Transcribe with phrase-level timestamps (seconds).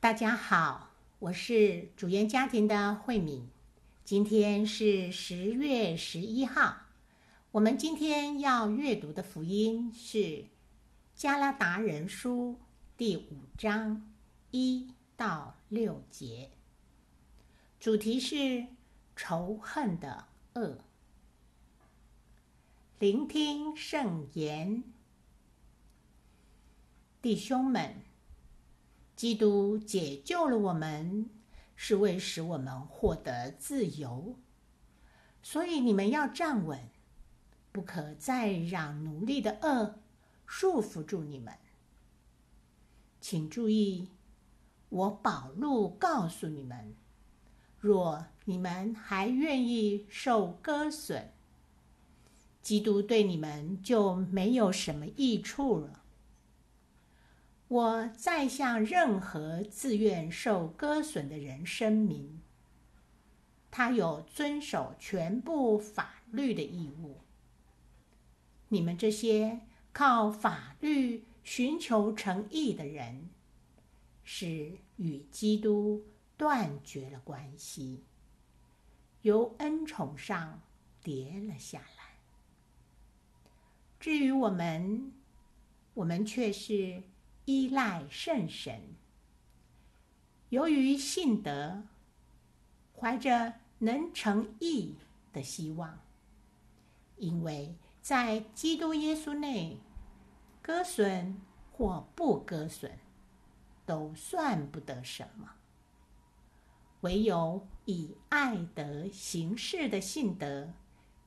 [0.00, 3.50] 大家好，我是主言家庭的慧敏。
[4.02, 6.86] 今天是十月十一号，
[7.50, 10.18] 我们今天要阅读的福音是
[11.14, 12.52] 《加拉达人书》
[12.96, 14.10] 第五章
[14.50, 16.48] 一到六节，
[17.78, 18.68] 主题是
[19.14, 20.78] 仇恨的恶。
[22.98, 24.82] 聆听圣言，
[27.20, 28.09] 弟兄们。
[29.20, 31.28] 基督解救了我们，
[31.76, 34.38] 是为使我们获得自由。
[35.42, 36.88] 所以你们要站稳，
[37.70, 39.96] 不可再让奴隶的恶
[40.46, 41.52] 束缚住你们。
[43.20, 44.08] 请注意，
[44.88, 46.94] 我保禄告诉你们：
[47.78, 51.28] 若你们还愿意受割损，
[52.62, 55.99] 基督对你们就没有什么益处了。
[57.70, 62.40] 我再向任何自愿受割损的人声明，
[63.70, 67.20] 他有遵守全部法律的义务。
[68.70, 69.60] 你们这些
[69.92, 73.30] 靠法律寻求诚意的人，
[74.24, 76.04] 是与基督
[76.36, 78.02] 断绝了关系，
[79.22, 80.60] 由恩宠上
[81.04, 82.18] 跌了下来。
[84.00, 85.12] 至于我们，
[85.94, 87.04] 我们却是。
[87.50, 88.94] 依赖圣神，
[90.50, 91.82] 由于信德，
[92.96, 94.94] 怀着能成义
[95.32, 95.98] 的希望，
[97.16, 99.80] 因为在基督耶稣内，
[100.62, 101.42] 割损
[101.72, 102.92] 或不割损，
[103.84, 105.54] 都算不得什么。
[107.00, 110.72] 唯有以爱德行事的信德，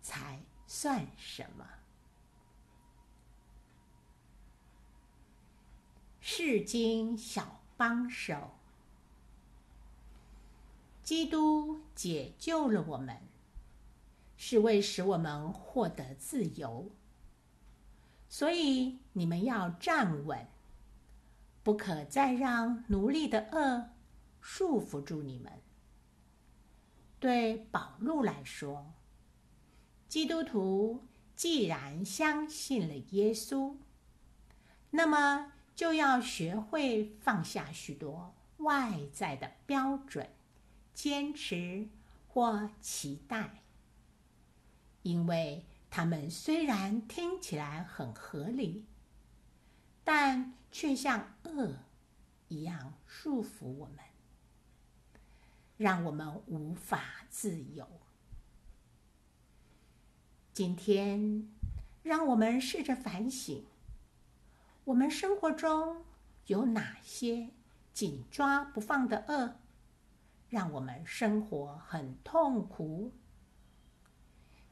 [0.00, 1.66] 才算什么。
[6.24, 8.52] 世经小帮手，
[11.02, 13.20] 基督解救了我们，
[14.36, 16.88] 是为使我们获得自由。
[18.28, 20.46] 所以你们要站稳，
[21.64, 23.90] 不可再让奴隶的恶
[24.40, 25.52] 束缚住你们。
[27.18, 28.92] 对保禄来说，
[30.08, 31.02] 基督徒
[31.34, 33.74] 既然相信了耶稣，
[34.90, 35.54] 那么。
[35.74, 40.28] 就要学会放下许多外在的标准、
[40.94, 41.88] 坚持
[42.28, 43.62] 或期待，
[45.02, 48.84] 因为他们虽然听起来很合理，
[50.04, 51.76] 但却像恶
[52.48, 53.98] 一样束缚我们，
[55.76, 57.88] 让我们无法自由。
[60.52, 61.48] 今天，
[62.02, 63.64] 让我们试着反省。
[64.84, 66.04] 我们生活中
[66.46, 67.50] 有哪些
[67.92, 69.54] 紧抓不放的恶，
[70.48, 73.12] 让我们生活很痛苦？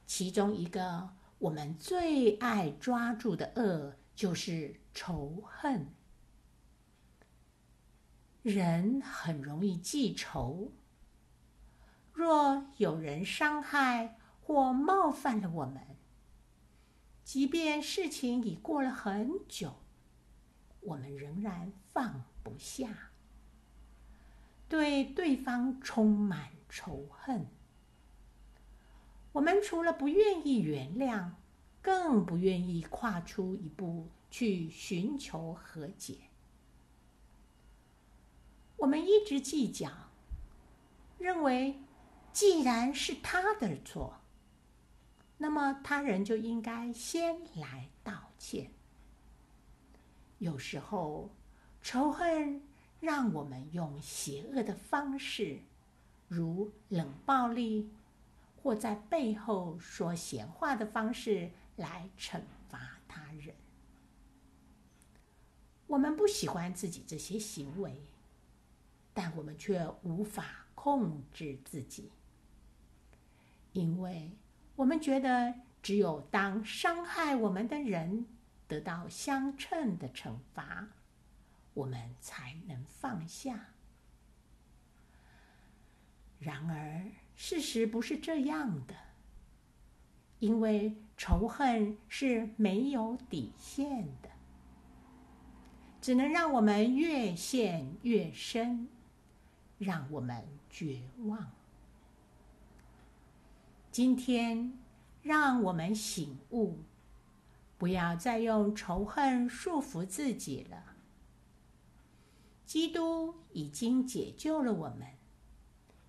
[0.05, 5.87] 其中一个我们最爱抓住的恶，就是仇恨。
[8.41, 10.73] 人很容易记仇，
[12.11, 15.95] 若有人伤害或冒犯了我们，
[17.23, 19.75] 即便事情已过了很久。
[20.81, 23.11] 我们仍然放不下，
[24.67, 27.45] 对对方充满仇恨。
[29.31, 31.31] 我们除了不愿意原谅，
[31.81, 36.17] 更不愿意跨出一步去寻求和解。
[38.77, 39.89] 我们一直计较，
[41.19, 41.79] 认为
[42.33, 44.17] 既然是他的错，
[45.37, 48.71] 那么他人就应该先来道歉。
[50.41, 51.29] 有时候，
[51.83, 52.63] 仇恨
[52.99, 55.59] 让我们用邪恶的方式，
[56.27, 57.91] 如冷暴力，
[58.63, 63.53] 或在背后说闲话的方式来惩罚他人。
[65.85, 68.01] 我们不喜欢自己这些行为，
[69.13, 72.09] 但我们却无法控制自己，
[73.73, 74.31] 因为
[74.75, 78.25] 我们觉得只有当伤害我们的人。
[78.71, 80.87] 得到相称的惩罚，
[81.73, 83.65] 我们才能放下。
[86.39, 88.95] 然而，事实不是这样的，
[90.39, 94.29] 因为仇恨是没有底线的，
[95.99, 98.87] 只能让我们越陷越深，
[99.79, 101.51] 让我们绝望。
[103.91, 104.79] 今天，
[105.21, 106.79] 让我们醒悟。
[107.81, 110.97] 不要再用仇恨束缚自己了。
[112.63, 115.07] 基督已经解救了我们，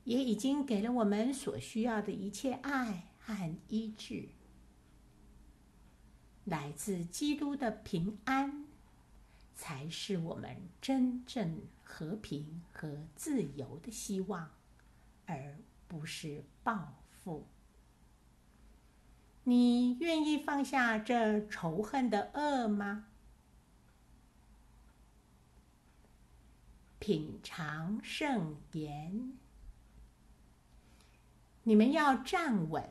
[0.04, 4.28] 也已经给了我们所需要的一切爱和医治。
[6.44, 8.66] 来自基督的平安，
[9.54, 14.50] 才是我们真正和平和自由的希望，
[15.24, 15.56] 而
[15.88, 17.46] 不是报复。
[19.44, 23.06] 你愿意放下这仇恨的恶吗？
[27.00, 29.32] 品尝圣言，
[31.64, 32.88] 你们要站稳，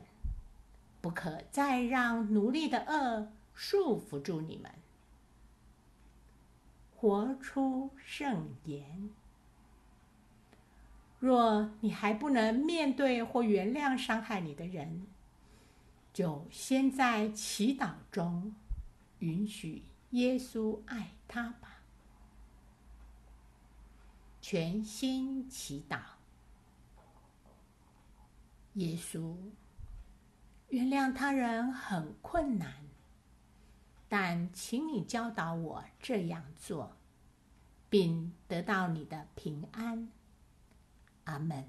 [1.00, 4.70] 不可再让奴隶的恶束缚住你们。
[6.94, 9.08] 活出圣言。
[11.18, 15.06] 若你还不能面对或原谅伤害你的人，
[16.12, 18.54] 就先在祈祷中
[19.20, 21.82] 允许耶稣爱他吧。
[24.40, 26.00] 全心祈祷，
[28.74, 29.36] 耶稣，
[30.68, 32.74] 原谅他人很困难，
[34.08, 36.96] 但请你教导我这样做，
[37.88, 40.08] 并得到你的平安。
[41.24, 41.68] 阿门。